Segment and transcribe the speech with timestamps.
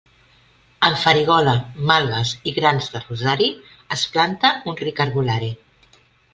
[0.87, 1.53] Amb farigola,
[1.91, 3.53] malves i grans de rosari,
[3.99, 5.55] es planta un ric herbolari.